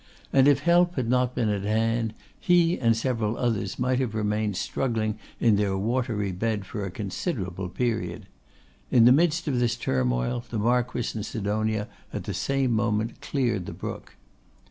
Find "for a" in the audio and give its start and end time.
6.65-6.89